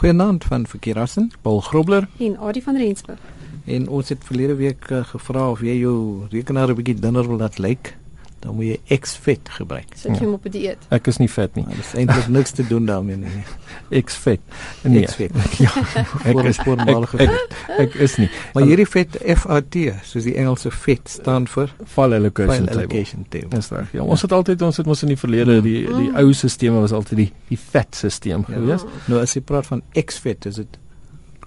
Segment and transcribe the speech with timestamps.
[0.00, 3.18] Goeienaand van Verkeerassen, Paul Grobler en Adie van Rensburg.
[3.64, 7.36] En ons het verlede week uh, gevra of jy jou rekenaar 'n bietjie dunner wil
[7.36, 7.96] laat lyk
[8.40, 9.92] dan moet jy X-vet gebruik.
[9.94, 10.32] Sit jy ja.
[10.32, 10.84] op 'n dieet?
[10.88, 11.64] Ek is nie vet nie.
[11.68, 13.42] Dit is eintlik niks te doen daarmee nie.
[14.04, 14.40] X-vet.
[14.82, 15.04] Nee.
[15.04, 15.32] X-vet.
[15.64, 15.72] ja.
[16.24, 17.30] Ek is voormalige vet.
[17.68, 18.30] Ek, ek is nie.
[18.54, 19.76] Maar hierdie vet FAT,
[20.08, 23.48] soos die Engelse vet staan vir file allocation, file allocation table.
[23.48, 23.60] table.
[23.60, 23.92] Dis reg.
[23.92, 26.16] Ja, ons het altyd ons het mos in die verlede die die mm.
[26.16, 28.42] ou stelsels was altyd die die vet stelsel ja.
[28.48, 28.86] gewees.
[29.06, 30.80] Nou as jy praat van X-vet, is dit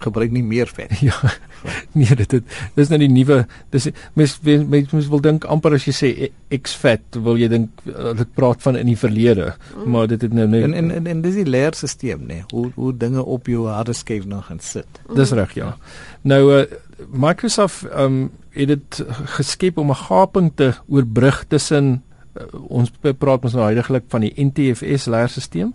[0.04, 0.92] gebruik nie meer vet.
[1.04, 1.16] Ja.
[1.96, 3.88] Nee, dit dit dis nou die nuwe dis
[4.20, 6.10] mens mens mens wil dink amper as jy sê
[6.58, 9.88] X vet wil jy dink dit praat van in die verlede, mm.
[9.92, 12.66] maar dit het nou net en en en, en dis die leerstelsel nê, nee, hoe
[12.76, 15.00] hoe dinge op jou harde skyf nog gaan sit.
[15.08, 15.16] Mm.
[15.16, 15.76] Dis reg, ja.
[16.28, 16.64] Nou uh,
[17.12, 19.04] Microsoft um het dit
[19.38, 22.04] geskep om 'n gaping te oorbrug tussen
[22.70, 25.74] ons praat ons nou heidaglik van die NTFS leerstelsel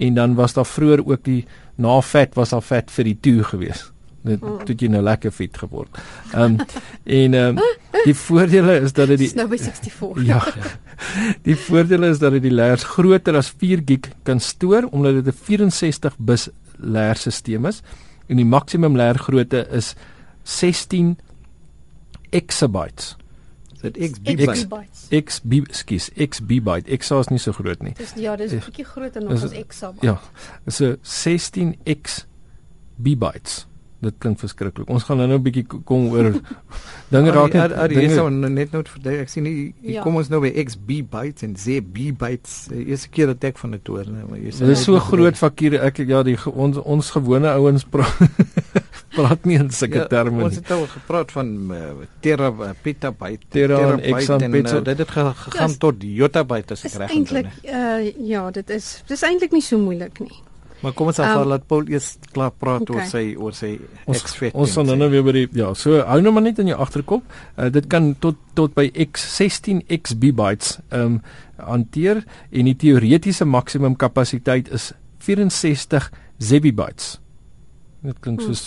[0.00, 1.44] en dan was daar vroeër ook die
[1.80, 3.90] na vet was daar vet vir die toe gewees.
[4.22, 4.58] Dit mm.
[4.68, 6.00] het jy nou lekker fit geword.
[6.32, 6.66] Ehm um,
[7.04, 10.24] en ehm um, die voordele is dat dit die nou by 64.
[10.26, 10.40] Ja.
[11.48, 15.32] Die voordele is dat dit die layers groter as 4 gig kan stoor omdat dit
[15.32, 17.82] 'n 64 bus layer stelsel is
[18.28, 19.94] en die maksimum layer grootte is
[20.44, 21.16] 16
[22.30, 23.16] exabytes.
[23.80, 25.06] Dit XB bytes.
[25.08, 26.90] XB skus XB byte.
[26.90, 27.94] Exa is nie so groot nie.
[27.96, 29.94] Dis ja, dis 'n bietjie groter nog as Exa.
[30.00, 30.20] Ja.
[30.64, 32.26] Dis 'n 16x
[32.96, 33.66] bytes.
[34.00, 34.88] Dit klink verskriklik.
[34.88, 36.32] Ons gaan nou nou 'n bietjie kom oor
[37.12, 40.02] dinge raak net dinge so net nou vir ek sien nie ja.
[40.02, 42.68] kom ons nou by XB bytes en ZB bytes.
[42.72, 45.36] Eerste keer dat ek van dit hoor, nou, maar jy sê Dit is so groot
[45.36, 48.16] vakuur ek ja die ons ons gewone ouens praat
[49.20, 50.48] praat nie in sulke ja, terme nie.
[50.50, 51.88] Ons het al gepraat van uh,
[52.24, 54.76] tera uh, petabyte, tera en exabyte.
[54.80, 57.16] Uh, dit het gegaan ja, tot yottabyte as ek reg is.
[57.16, 60.32] Eintlik uh, ja, dit is dis eintlik nie so moeilik nie.
[60.80, 63.02] Maar kom ons af um, laat Paul eers klaar praat okay.
[63.02, 63.74] oor sy oor sy
[64.08, 64.54] X-vet.
[64.56, 67.26] Ons sal nou weer by die ja, so hou nou maar net in jou agterkop.
[67.56, 71.22] Uh, dit kan tot tot by X16 XB bytes ehm um,
[71.60, 72.22] hanteer
[72.56, 76.06] en die teoretiese maksimum kapasiteit is 64
[76.40, 77.18] zebibytes.
[78.00, 78.62] Dit klink soos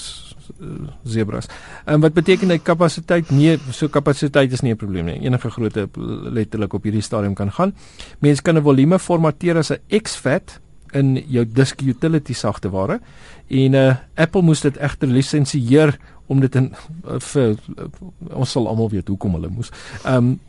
[0.61, 1.47] uh, zebras.
[1.89, 3.31] En wat beteken hy kapasiteit?
[3.33, 5.19] Nee, so kapasiteit is nie 'n probleem nie.
[5.25, 5.89] Enige grootte
[6.37, 7.73] letterlik op hierdie stadium kan gaan.
[8.19, 10.59] Mens kan 'n volume formateer as 'n exFAT
[10.91, 12.99] in jou disk utility sagteware
[13.47, 16.73] en uh, Apple moes dit egter lisensieer om dit in
[17.07, 17.87] uh, vir uh,
[18.33, 19.71] ons sal almal weet hoekom hulle moes.
[20.05, 20.39] Um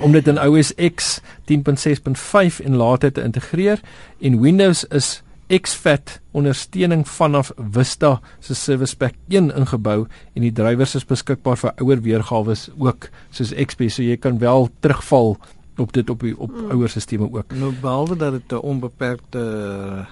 [0.00, 1.20] om dit in OS X
[1.50, 3.80] 10.6.5 en later te integreer
[4.20, 10.94] en Windows is XFAT ondersteuning vanaf Vista se Service Pack 1 ingebou en die drywers
[10.94, 15.34] is beskikbaar vir ouer weergawe ook soos XP so jy kan wel terugval
[15.80, 16.70] op dit op die op mm.
[16.70, 17.54] ouer stelsels ook.
[17.56, 20.06] Nou behalwe dat dit 'n onbeperkte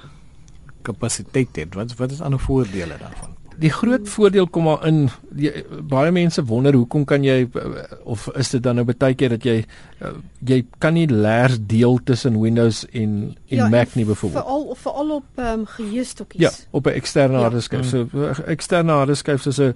[0.82, 3.37] kapasiteit het, wat wat is ander voordele daarvan?
[3.59, 5.51] Die groot voordeel kom maar in die,
[5.91, 7.49] baie mense wonder hoekom kan jy
[8.05, 9.57] of is dit dan nou baie keer dat jy
[10.47, 14.45] jy kan nie layers deel tussen Windows en en ja, Mac nie byvoorbeeld.
[14.45, 16.41] Veral veral op ehm um, geheustokkies.
[16.41, 17.43] Ja, op 'n eksterne ja.
[17.49, 17.87] hardeskyf.
[17.87, 18.07] So
[18.47, 19.75] eksterne hardeskyf soos 'n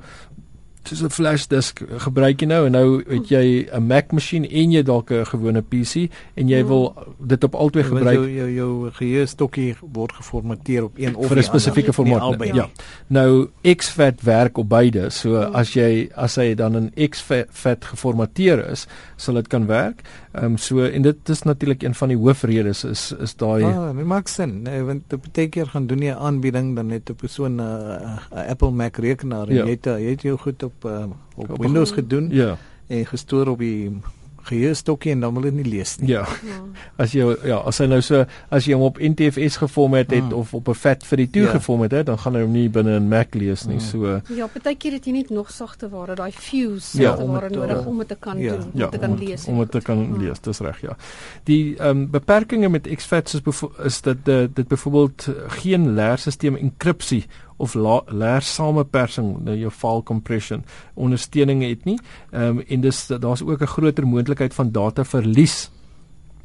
[0.88, 4.72] soos 'n flash disk gebruik jy nou en nou het jy 'n Mac masjien en
[4.72, 8.16] jy dalk 'n gewone PC en jy wil dit op albei gebruik.
[8.16, 12.38] Jou jou, jou geheue stokkie word geformateer op een of vir 'n spesifieke formaat.
[12.38, 12.68] Nee, ja.
[13.06, 15.10] Nou exFAT werk op beide.
[15.10, 15.54] So hmm.
[15.54, 20.02] as jy as hy dan in exFAT geformateer is, sal dit kan werk.
[20.32, 23.96] Ehm um, so en dit is natuurlik een van die hoofredes is is daai Ah,
[23.96, 24.62] dit maak sin.
[24.62, 28.18] Nee, want baie keer gaan doen jy 'n aanbieding dan net 'n persoon 'n uh,
[28.32, 29.64] uh, Apple Mac rekenaar en ja.
[29.64, 32.28] jy het jy het jou goed op uh, op, op Windows gedoen.
[32.30, 32.56] Ja.
[32.86, 34.00] En gestoor op die
[34.42, 36.08] geheue stokkie en dan wil dit nie lees nie.
[36.10, 36.24] Ja.
[36.46, 36.58] ja.
[37.00, 40.38] As jy ja, as hy nou so as jy hom op NTFS gevormat het mm.
[40.38, 41.52] of op 'n vet vir die toe ja.
[41.56, 43.78] gevormat het, dan gaan hy hom nie binne in Mac lees nie.
[43.78, 43.86] Mm.
[43.86, 47.86] So Ja, baie keer het jy net nog sagte ware, daai fuse ja, ware nodig
[47.86, 49.46] om dit te kan ja, doen, om ja, te kan lees.
[49.46, 50.18] Om dit te kan mm.
[50.18, 50.96] lees, dis reg, ja.
[51.44, 57.26] Die ehm um, beperkings met XFAT is is dat uh, dit byvoorbeeld geen leerstelsel enkripsie
[57.62, 60.64] of leer samepersing nou jou file compression
[60.94, 61.98] ondersteuning het nie.
[62.30, 65.70] Ehm um, en dis daar's ook 'n groter moontlikheid van data verlies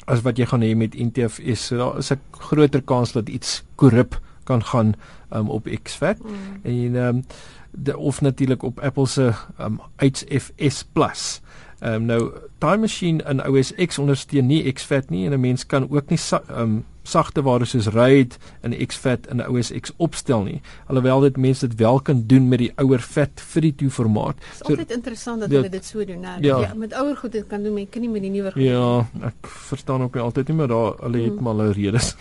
[0.05, 1.65] as wat jy gaan hê met NTFS.
[1.67, 4.93] So daar is 'n groter kans dat iets korrup kan gaan
[5.33, 6.33] um, op XFAT mm.
[6.63, 7.25] en ehm um,
[7.71, 11.41] de of natuurlik op Apple se um, HFS Plus.
[11.41, 15.65] Ehm um, nou Time Machine in OS X ondersteun nie exFAT nie en 'n mens
[15.65, 18.37] kan ook nie ehm um, sagte ware soos RAID
[18.67, 20.61] in exFAT in 'n OS X opstel nie.
[20.87, 24.35] Alhoewel dit mense dit wel kan doen met die ouer FAT32 formaat.
[24.35, 26.37] Dit is so, altyd interessant dat hulle dit so doen, né?
[26.39, 26.59] Ja.
[26.59, 28.63] ja, met ouer goed dit kan doen, men kan nie met die nuwer goed.
[28.63, 31.43] Ja, ek verstaan ook nie altyd nie, maar daar hulle het mm.
[31.43, 32.15] maar hulle redes.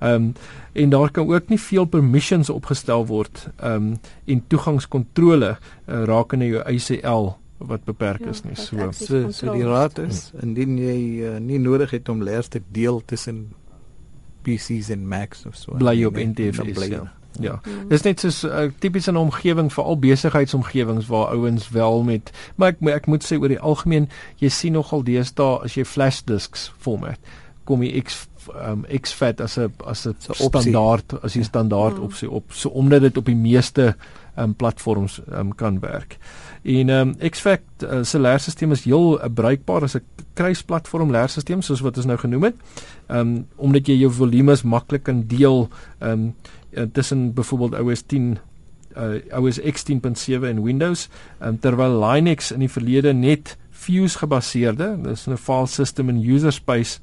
[0.00, 0.32] Ehm um,
[0.72, 6.46] en daar kan ook nie veel permissions opgestel word ehm um, en toegangskontrole uh, rakende
[6.46, 10.98] jou ACL wat beperk ja, is nie so so, so die raad is indien jy
[11.24, 13.52] uh, nie nodig het om leers te deel tussen
[14.44, 15.76] PCs en Macs of so.
[15.80, 16.86] Bly op NTFS.
[16.86, 17.12] Ja.
[17.40, 17.60] Ja.
[17.64, 17.88] Mm.
[17.88, 22.68] Dis net so 'n uh, tipiese omgewing vir al besigheidsomgewings waar ouens wel met maar
[22.68, 24.08] ek ek moet sê oor die algemeen
[24.38, 27.18] jy sien nogal deesdae as jy flash disks format
[27.64, 32.02] kom jy X um, exFAT as 'n as 'n standaard as jy standaard mm.
[32.02, 33.96] op sy op so omdat dit op die meeste
[34.36, 36.18] um, platforms um, kan werk.
[36.62, 40.02] En ehm um, exFAT uh, se leerstelsel is heel uh, bruikbaar as 'n
[40.34, 42.56] kruisplatform leerstelsel soos wat ons nou genoem het.
[43.06, 46.34] Ehm um, omdat jy jou volumes maklik kan deel ehm um,
[46.92, 48.38] tussen byvoorbeeld OS 10
[48.96, 51.08] uh, OS X10.7 en Windows
[51.42, 56.52] um, terwyl Linux in die verlede net Fuse gebaseerde, dis 'n file system en user
[56.52, 56.98] space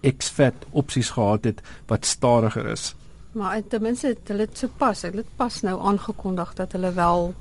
[0.00, 2.94] exFAT opsies gehad het wat stadiger is.
[3.32, 7.34] Maar ten minste het hulle dit sopas, hulle het pas nou aangekondig dat hulle wel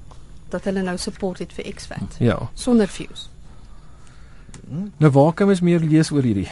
[0.49, 2.15] dat hulle nou support het vir exFAT.
[2.19, 2.49] Ja.
[2.53, 3.27] Sonder Fuse.
[4.97, 6.49] Nou waar kan mens meer lees oor hierdie?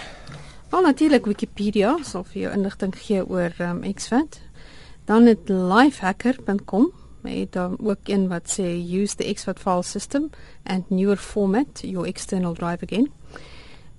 [0.69, 4.41] Wel natuurlik Wikipedia sal vir jou inligting gee oor um, exFAT.
[5.05, 6.91] Dan het lifehacker.com
[7.21, 8.67] met dan ook een wat sê
[9.01, 10.29] use the exFAT file system
[10.63, 13.11] and newer format your external drive again.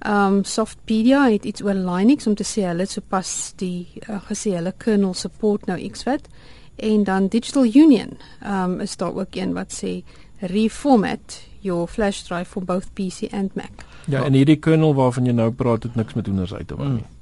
[0.07, 4.73] Um Softpedia het iets oor Linux om te sê hulle sopas die uh, gesê hulle
[4.79, 6.29] kernel support nou exFAT
[6.77, 8.15] en dan Digital Union
[8.47, 10.03] um is daar ook een wat sê
[10.41, 13.83] reformat your flash drive for both PC and Mac.
[14.07, 16.89] Ja, en hierdie kernel waarvan jy nou praat het niks met hoenders uit te wou
[16.89, 17.03] nie.
[17.03, 17.18] Mm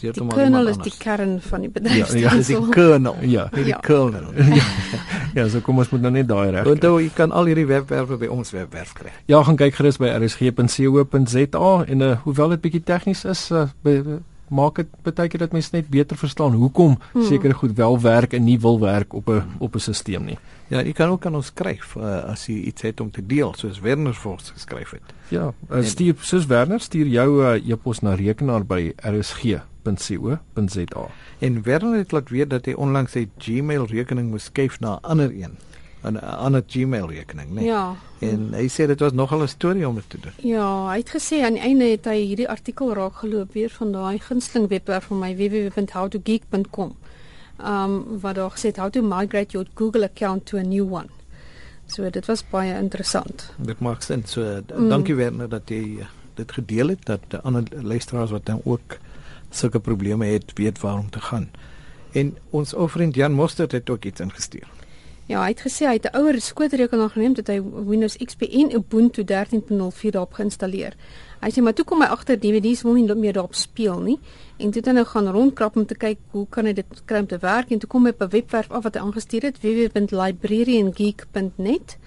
[0.00, 2.12] die kernel is die kern van die bedryf.
[2.12, 3.16] Ja, ja, dis die kernel.
[3.22, 3.78] Ja, die ja.
[3.84, 4.32] kernel.
[4.34, 4.64] ja.
[5.38, 6.66] ja, so kom ons moet nou net daai reg.
[6.68, 9.14] Want jy kan al hierdie webwerwe by ons webwerf kry.
[9.30, 13.98] Ja, gaan kyk gerus by rsg.co.za en uh, hoewel dit bietjie tegnies is, uh, be,
[14.04, 14.20] be,
[14.54, 17.26] maak dit baie keer dat mense net beter verstaan hoekom hmm.
[17.28, 20.38] sekere goed wel werk en nie wil werk op 'n op 'n stelsel nie.
[20.68, 23.54] Ja, jy kan ook aan ons skryf uh, as jy iets het om te deel,
[23.54, 25.14] soos Werner Vos geskryf het.
[25.28, 31.06] Ja, uh, stuur soos Werner stuur jou uh, e-pos na rekenaar by rsg www.co.za.
[31.38, 35.02] En Werner het laat weet dat hy onlangs sy Gmail rekening moes skuif na 'n
[35.02, 35.56] ander een,
[36.02, 37.54] 'n ander Gmail rekening, né?
[37.54, 37.64] Nee?
[37.64, 37.96] Ja.
[38.20, 40.32] En hy sê dit was nogal 'n storie om dit te doen.
[40.36, 43.92] Ja, hy het gesê aan die einde het hy hierdie artikel raak geloop weer van
[43.92, 46.96] daai gunsteling webwerf van my www.howtogeek.com.
[47.60, 51.08] Um wat daar gesê how to migrate your Google account to a new one.
[51.86, 53.52] So dit was baie interessant.
[53.56, 54.22] Dit maak sin.
[54.26, 54.88] So mm.
[54.88, 58.98] dankie Werner dat jy uh, dit gedeel het dat ander luisteraars wat dan ook
[59.56, 61.50] sulke probleme het, weet waar om te gaan.
[62.12, 64.68] En ons ou vriend Jan Mostert het ook iets ingestuur.
[65.26, 68.74] Ja, hy het gesê hy het 'n ouer skootrekenaar geneem dat hy Windows XP en
[68.74, 70.92] Ubuntu 13.04 daarop geïnstalleer.
[71.40, 74.18] Hy sê maar toe kom hy agter DVD's wil nie meer daarop speel nie
[74.58, 77.18] en toe het hy nou gaan rondkrap om te kyk hoe kan hy dit kry
[77.18, 79.60] om te werk en toe kom hy op 'n webwerf af wat hy aangestuur het
[79.60, 81.98] www.librariangeek.net.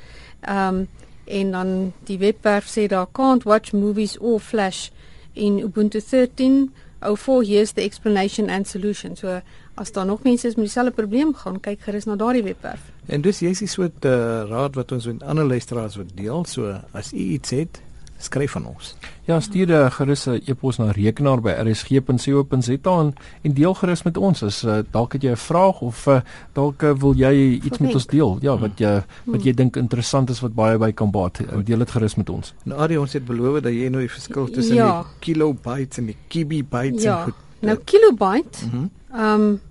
[0.41, 0.87] Ehm um,
[1.25, 4.89] en dan die webwerf sê daar can't watch movies or flash
[5.33, 6.71] in Ubuntu 13
[7.01, 9.15] ou for here's the explanation and solution.
[9.15, 9.41] So
[9.75, 12.91] as daar nog mense is met dieselfde probleem, gaan kyk gerus na daardie webwerf.
[13.05, 16.45] En dis jy's die soort uh, raad wat ons met ander luisteraars wil deel.
[16.45, 17.81] So as u iets het,
[18.17, 18.95] skryf aan ons.
[19.27, 24.17] Ja, stuur uh, gerus 'n e-pos na rekenaar by rsg.co.za en, en deel gerus met
[24.17, 26.21] ons as uh, dalk het jy 'n vraag of uh,
[26.53, 27.79] dalk uh, wil jy iets Verdenk.
[27.79, 28.37] met ons deel.
[28.41, 31.39] Ja, wat jy wat jy dink interessant is wat baie by kan baat.
[31.39, 32.53] Uh, deel dit gerus met ons.
[32.63, 35.01] Nou Adi, ons het beloof dat jy nou die verskil tussen ja.
[35.01, 37.17] die kilobytes en die kibibytes ja.
[37.17, 37.35] en goed.
[37.59, 38.87] Nou kilobyte, mhm.
[39.11, 39.61] ehm mm um,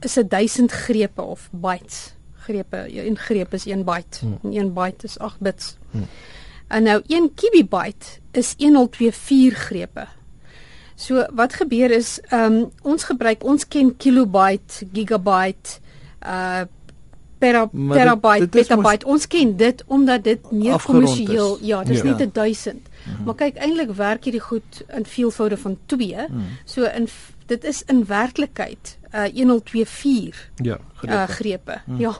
[0.00, 2.14] is 1000 grepe of bytes.
[2.40, 4.38] Grepe, een greep is 1 byte hmm.
[4.42, 5.76] en 1 byte is 8 bits.
[5.90, 6.06] Hmm.
[6.70, 10.06] En nou 1 kibibyte is 1024 grepe.
[10.94, 15.80] So wat gebeur is, ehm um, ons gebruik ons ken kilobyte, gigabyte,
[16.20, 16.66] uh
[17.40, 19.06] pera, terabyte, petabyte.
[19.08, 22.14] Ons ken dit omdat dit meer kommersieel, ja, dis ja.
[22.14, 22.74] net 1000.
[22.74, 23.24] Mm -hmm.
[23.24, 26.26] Maar kyk, eintlik werk hierdie goed in veelvoude van 2.
[26.28, 26.44] Mm.
[26.64, 27.08] So in
[27.50, 31.80] dit is in werklikheid uh 1024 ja grepe, uh, grepe.
[31.84, 31.98] Hmm.
[31.98, 32.14] ja.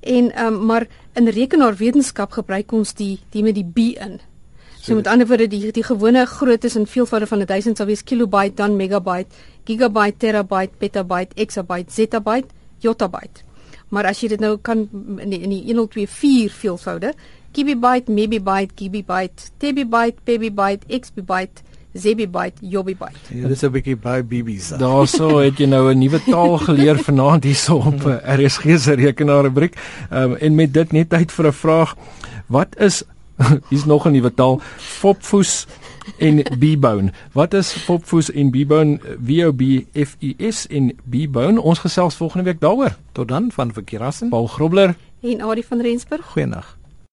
[0.00, 4.20] En um, maar in rekenaarwetenskap gebruik ons die die met die b in.
[4.80, 8.54] So, met ander woorde die die gewone groottes in veelvoude van 1000 sal wees kilobyte
[8.54, 9.32] dan megabyte
[9.64, 12.52] gigabyte terabyte petabyte exabyte zettabyte
[12.84, 13.46] yottabyte
[13.88, 14.88] maar as jy dit nou kan
[15.22, 17.14] in die, in die 1024 veelvoude
[17.54, 20.82] Kibibyte, Mebibyte, Gibibyte, Tebibyte, Pebibyte,
[21.94, 23.18] Xbibyte, Zebibyte, Yobbybyte.
[23.30, 24.72] Ja, dis 'n bietjie baie BB's.
[24.78, 29.42] Daarso het jy nou 'n nuwe taal geleer vanaand hierso op uh, RSG se rekenaar
[29.42, 29.76] rubriek.
[30.10, 31.96] Ehm um, en met dit net tyd vir 'n vraag.
[32.46, 33.02] Wat is
[33.70, 35.66] hier's nog 'n nuwe taal, Fopfoes
[36.18, 37.12] en B-bone.
[37.32, 38.98] Wat is Fopfoes en B-bone?
[39.24, 39.62] V O B
[39.94, 41.60] F U S en B-bone.
[41.60, 42.96] Ons gesels volgende week daaroor.
[43.12, 44.28] Tot dan van Verkerassen.
[44.28, 46.26] Paul Grobler en Adie van Rensburg.
[46.26, 46.83] Goeienaand.